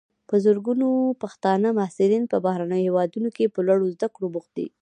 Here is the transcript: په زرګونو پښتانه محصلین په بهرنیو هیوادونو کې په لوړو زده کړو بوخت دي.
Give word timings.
په 0.29 0.35
زرګونو 0.45 0.87
پښتانه 1.21 1.69
محصلین 1.79 2.23
په 2.31 2.37
بهرنیو 2.45 2.83
هیوادونو 2.87 3.29
کې 3.35 3.53
په 3.53 3.59
لوړو 3.67 3.93
زده 3.95 4.07
کړو 4.15 4.27
بوخت 4.33 4.51
دي. 4.57 4.67